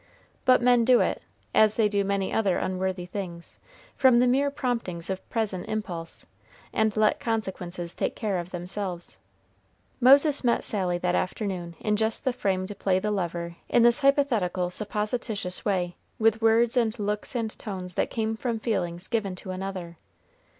But 0.45 0.63
men 0.63 0.83
do 0.83 0.99
it, 0.99 1.21
as 1.53 1.77
they 1.77 1.87
do 1.87 2.03
many 2.03 2.33
other 2.33 2.57
unworthy 2.57 3.05
things, 3.05 3.59
from 3.95 4.17
the 4.17 4.25
mere 4.25 4.49
promptings 4.49 5.11
of 5.11 5.29
present 5.29 5.67
impulse, 5.67 6.25
and 6.73 6.97
let 6.97 7.19
consequences 7.19 7.93
take 7.93 8.15
care 8.15 8.39
of 8.39 8.49
themselves. 8.49 9.19
Moses 9.99 10.43
met 10.43 10.63
Sally 10.63 10.97
that 10.97 11.13
afternoon 11.13 11.75
in 11.79 11.97
just 11.97 12.25
the 12.25 12.33
frame 12.33 12.65
to 12.65 12.73
play 12.73 12.97
the 12.97 13.11
lover 13.11 13.57
in 13.69 13.83
this 13.83 13.99
hypothetical, 13.99 14.71
supposititious 14.71 15.63
way, 15.65 15.95
with 16.17 16.41
words 16.41 16.75
and 16.75 16.97
looks 16.97 17.35
and 17.35 17.51
tones 17.59 17.93
that 17.93 18.09
came 18.09 18.35
from 18.35 18.57
feelings 18.57 19.07
given 19.07 19.35
to 19.35 19.51
another. 19.51 19.97